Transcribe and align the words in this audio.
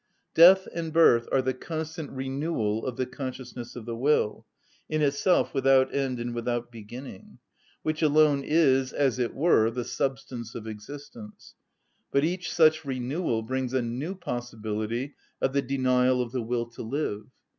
Death 0.33 0.67
and 0.73 0.91
birth 0.91 1.29
are 1.31 1.43
the 1.43 1.53
constant 1.53 2.09
renewal 2.09 2.87
of 2.87 2.97
the 2.97 3.05
consciousness 3.05 3.75
of 3.75 3.85
the 3.85 3.95
will, 3.95 4.47
in 4.89 4.99
itself 5.03 5.53
without 5.53 5.93
end 5.93 6.17
and 6.19 6.33
without 6.33 6.71
beginning, 6.71 7.37
which 7.83 8.01
alone 8.01 8.41
is, 8.43 8.93
as 8.93 9.19
it 9.19 9.35
were, 9.35 9.69
the 9.69 9.83
substance 9.85 10.55
of 10.55 10.65
existence 10.65 11.53
(but 12.09 12.23
each 12.23 12.51
such 12.51 12.83
renewal 12.83 13.43
brings 13.43 13.75
a 13.75 13.81
new 13.83 14.15
possibility 14.15 15.13
of 15.39 15.53
the 15.53 15.61
denial 15.61 16.19
of 16.19 16.31
the 16.31 16.41
will 16.41 16.65
to 16.65 16.81
live). 16.81 17.27